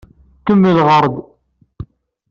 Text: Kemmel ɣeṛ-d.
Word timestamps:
Kemmel 0.45 0.77
ɣeṛ-d. 0.87 1.15